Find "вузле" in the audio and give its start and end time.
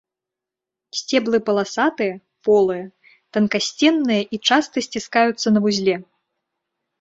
5.69-5.95